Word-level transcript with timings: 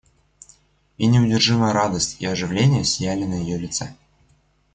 И 0.97 1.05
неудержимая 1.05 1.73
радость 1.73 2.19
и 2.21 2.25
оживление 2.25 2.83
сияли 2.83 3.23
на 3.23 3.35
ее 3.35 3.59
лице. 3.59 3.95